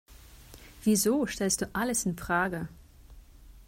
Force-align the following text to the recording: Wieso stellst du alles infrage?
Wieso 0.83 1.27
stellst 1.27 1.61
du 1.61 1.69
alles 1.73 2.07
infrage? 2.07 2.67